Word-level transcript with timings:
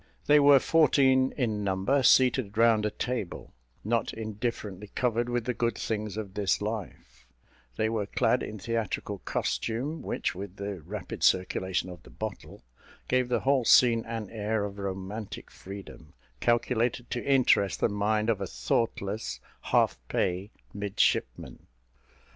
They 0.25 0.39
were 0.39 0.57
fourteen 0.57 1.31
in 1.37 1.63
number, 1.63 2.01
seated 2.01 2.57
round 2.57 2.87
a 2.87 2.89
table, 2.89 3.53
not 3.83 4.11
indifferently 4.15 4.87
covered 4.95 5.29
with 5.29 5.45
the 5.45 5.53
good 5.53 5.77
things 5.77 6.17
of 6.17 6.33
this 6.33 6.59
life; 6.59 7.27
they 7.75 7.87
were 7.87 8.07
clad 8.07 8.41
in 8.41 8.57
theatrical 8.57 9.19
costume, 9.19 10.01
which, 10.01 10.33
with 10.33 10.55
the 10.55 10.81
rapid 10.81 11.21
circulation 11.21 11.87
of 11.91 12.01
the 12.01 12.09
bottle, 12.09 12.63
gave 13.07 13.29
the 13.29 13.41
whole 13.41 13.63
scene 13.63 14.03
an 14.07 14.31
air 14.31 14.63
of 14.65 14.79
romantic 14.79 15.51
freedom, 15.51 16.13
calculated 16.39 17.11
to 17.11 17.23
interest 17.23 17.79
the 17.79 17.87
mind 17.87 18.27
of 18.31 18.41
a 18.41 18.47
thoughtless 18.47 19.39
half 19.65 19.99
pay 20.07 20.49
midshipman. 20.73 21.67